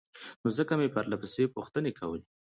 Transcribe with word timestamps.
نو 0.41 0.49
ځکه 0.57 0.73
مې 0.79 0.93
پرلهپسې 0.95 1.43
پوښتنې 1.55 1.91
کولې 1.99 2.23